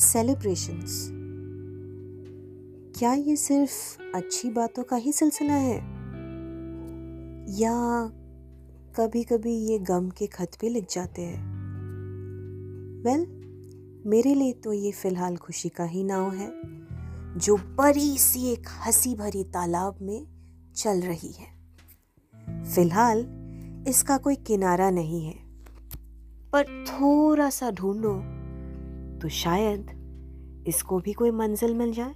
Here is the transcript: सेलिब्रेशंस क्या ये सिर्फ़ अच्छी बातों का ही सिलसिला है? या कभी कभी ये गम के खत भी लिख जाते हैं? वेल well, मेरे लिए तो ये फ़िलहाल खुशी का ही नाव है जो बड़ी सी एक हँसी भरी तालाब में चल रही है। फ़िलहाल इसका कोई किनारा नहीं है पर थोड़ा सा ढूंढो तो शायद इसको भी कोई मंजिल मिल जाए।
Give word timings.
सेलिब्रेशंस 0.00 1.10
क्या 2.98 3.12
ये 3.12 3.36
सिर्फ़ 3.36 4.02
अच्छी 4.16 4.50
बातों 4.50 4.82
का 4.82 4.96
ही 4.96 5.12
सिलसिला 5.12 5.54
है? 5.54 5.76
या 7.60 8.06
कभी 8.96 9.24
कभी 9.24 9.54
ये 9.54 9.78
गम 9.78 10.10
के 10.10 10.26
खत 10.26 10.50
भी 10.60 10.68
लिख 10.68 10.86
जाते 10.90 11.22
हैं? 11.22 11.42
वेल 13.02 13.20
well, 13.20 14.06
मेरे 14.06 14.34
लिए 14.34 14.52
तो 14.52 14.72
ये 14.72 14.92
फ़िलहाल 14.92 15.36
खुशी 15.36 15.68
का 15.68 15.84
ही 15.84 16.04
नाव 16.04 16.34
है 16.34 16.52
जो 17.38 17.56
बड़ी 17.56 18.18
सी 18.18 18.52
एक 18.52 18.66
हँसी 18.86 19.14
भरी 19.14 19.44
तालाब 19.44 19.98
में 20.02 20.26
चल 20.76 21.00
रही 21.00 21.32
है। 21.32 21.46
फ़िलहाल 22.64 23.26
इसका 23.88 24.18
कोई 24.18 24.36
किनारा 24.36 24.90
नहीं 24.90 25.24
है 25.24 25.34
पर 26.52 26.84
थोड़ा 26.88 27.50
सा 27.50 27.70
ढूंढो 27.70 28.39
तो 29.22 29.28
शायद 29.28 30.64
इसको 30.68 30.98
भी 30.98 31.12
कोई 31.12 31.30
मंजिल 31.30 31.74
मिल 31.74 31.92
जाए। 31.92 32.14